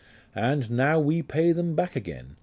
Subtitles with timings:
[0.33, 2.37] 'And now we pay them back again